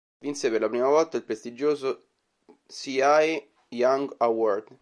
Vinse 0.19 0.49
per 0.49 0.61
la 0.61 0.67
prima 0.69 0.87
volta 0.89 1.15
il 1.17 1.23
prestigioso 1.23 2.07
Cy 2.67 3.47
Young 3.69 4.11
Award. 4.17 4.77